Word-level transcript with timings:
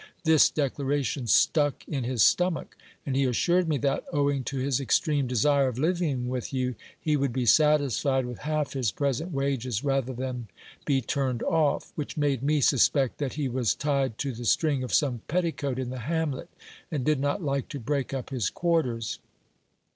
This 0.23 0.49
de 0.49 0.67
claration 0.67 1.29
stuck 1.29 1.87
in 1.87 2.03
his 2.05 2.23
stomach; 2.23 2.75
and 3.05 3.15
he 3.15 3.23
assured 3.25 3.69
me 3.69 3.77
that, 3.77 4.03
owing 4.11 4.43
to 4.45 4.57
his 4.57 4.79
extreme 4.79 5.27
desire 5.27 5.67
of 5.67 5.77
living 5.77 6.27
with 6.27 6.51
you, 6.51 6.73
he 6.99 7.15
would 7.15 7.31
be 7.31 7.45
satisfied 7.45 8.25
with 8.25 8.39
half 8.39 8.73
his 8.73 8.91
present 8.91 9.31
wages 9.31 9.83
rather 9.83 10.11
than 10.11 10.47
be 10.85 11.01
turned 11.03 11.43
off, 11.43 11.91
which 11.93 12.17
made 12.17 12.41
me 12.41 12.61
suspect 12.61 13.19
that 13.19 13.33
he 13.33 13.47
was 13.47 13.75
tied 13.75 14.17
to 14.17 14.31
the 14.31 14.43
string 14.45 14.81
of 14.83 14.91
some 14.91 15.21
petticoat 15.27 15.77
in 15.77 15.91
the 15.91 15.99
hamlet, 15.99 16.49
and 16.89 17.05
did 17.05 17.19
not 17.19 17.43
like 17.43 17.69
to 17.69 17.79
break 17.79 18.11
up 18.11 18.31
his 18.31 18.49
quarters. 18.49 19.19